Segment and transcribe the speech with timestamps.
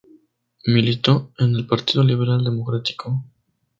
[0.65, 3.23] Militó en el Partido Liberal Democrático.